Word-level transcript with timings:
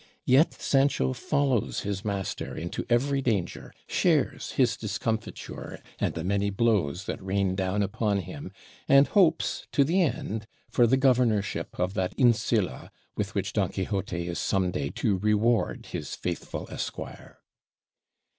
Yet 0.25 0.55
Sancho 0.55 1.13
follows 1.13 1.81
his 1.81 2.03
master 2.03 2.55
into 2.57 2.87
every 2.89 3.21
danger, 3.21 3.71
shares 3.85 4.53
his 4.53 4.75
discomfiture 4.75 5.79
and 5.99 6.15
the 6.15 6.23
many 6.23 6.49
blows 6.49 7.03
that 7.05 7.21
rain 7.21 7.53
down 7.53 7.83
upon 7.83 8.21
him, 8.21 8.51
and 8.87 9.05
hopes 9.09 9.67
to 9.73 9.83
the 9.83 10.01
end 10.01 10.47
for 10.71 10.87
the 10.87 10.97
governorship 10.97 11.79
of 11.79 11.93
that 11.93 12.15
Insula 12.17 12.91
with 13.15 13.35
which 13.35 13.53
Don 13.53 13.69
Quixote 13.69 14.27
is 14.27 14.39
some 14.39 14.71
day 14.71 14.89
to 14.89 15.19
reward 15.19 15.85
his 15.91 16.15
faithful 16.15 16.67
esquire. 16.71 17.37